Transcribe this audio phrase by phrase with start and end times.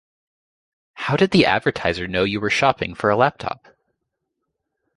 [0.95, 3.67] How did the advertiser know you were shopping for a laptop?